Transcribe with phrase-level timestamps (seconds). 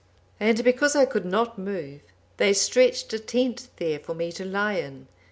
[0.39, 2.01] "And because I could not move,
[2.37, 5.07] they stretched a tent there for me to lie in.